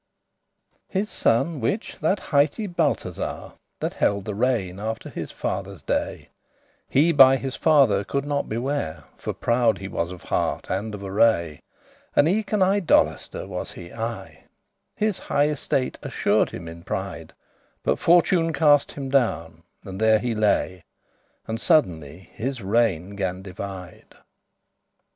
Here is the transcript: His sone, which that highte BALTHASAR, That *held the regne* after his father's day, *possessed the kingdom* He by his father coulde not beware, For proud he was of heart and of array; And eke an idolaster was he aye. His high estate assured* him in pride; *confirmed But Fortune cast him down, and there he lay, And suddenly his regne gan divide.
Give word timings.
His 0.87 1.11
sone, 1.11 1.59
which 1.61 1.99
that 1.99 2.17
highte 2.19 2.75
BALTHASAR, 2.75 3.53
That 3.81 3.93
*held 3.93 4.25
the 4.25 4.33
regne* 4.33 4.79
after 4.81 5.11
his 5.11 5.29
father's 5.31 5.83
day, 5.83 6.29
*possessed 6.89 6.89
the 6.89 6.93
kingdom* 6.93 7.05
He 7.05 7.11
by 7.11 7.37
his 7.37 7.55
father 7.55 8.03
coulde 8.03 8.25
not 8.25 8.49
beware, 8.49 9.03
For 9.15 9.31
proud 9.31 9.77
he 9.77 9.87
was 9.87 10.11
of 10.11 10.23
heart 10.23 10.71
and 10.71 10.95
of 10.95 11.03
array; 11.03 11.61
And 12.15 12.27
eke 12.27 12.51
an 12.51 12.63
idolaster 12.63 13.45
was 13.47 13.73
he 13.73 13.93
aye. 13.93 14.45
His 14.95 15.19
high 15.19 15.49
estate 15.49 15.99
assured* 16.01 16.49
him 16.49 16.67
in 16.67 16.81
pride; 16.81 17.27
*confirmed 17.27 17.83
But 17.83 17.99
Fortune 17.99 18.53
cast 18.53 18.93
him 18.93 19.09
down, 19.11 19.61
and 19.83 20.01
there 20.01 20.17
he 20.17 20.33
lay, 20.33 20.83
And 21.45 21.61
suddenly 21.61 22.27
his 22.33 22.61
regne 22.63 23.15
gan 23.15 23.43
divide. 23.43 24.15